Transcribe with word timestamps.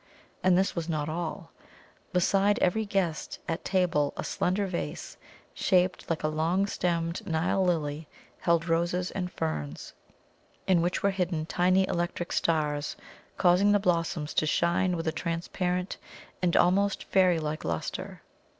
And 0.41 0.57
this 0.57 0.75
was 0.75 0.89
not 0.89 1.09
all. 1.09 1.51
Beside 2.11 2.57
every 2.57 2.87
guest 2.87 3.37
at 3.47 3.63
table 3.63 4.13
a 4.17 4.23
slender 4.23 4.65
vase, 4.65 5.15
shaped 5.53 6.09
like 6.09 6.23
a 6.23 6.27
long 6.27 6.65
stemmed 6.65 7.23
Nile 7.27 7.63
lily, 7.63 8.07
held 8.39 8.67
roses 8.67 9.11
and 9.11 9.31
ferns, 9.31 9.93
in 10.65 10.81
which 10.81 11.03
were 11.03 11.11
hidden 11.11 11.45
tiny 11.45 11.87
electric 11.87 12.31
stars, 12.31 12.95
causing 13.37 13.73
the 13.73 13.79
blossoms 13.79 14.33
to 14.33 14.47
shine 14.47 14.97
with 14.97 15.07
a 15.07 15.11
transparent 15.11 15.97
and 16.41 16.57
almost 16.57 17.03
fairy 17.03 17.37
like 17.37 17.63
lustre. 17.63 18.23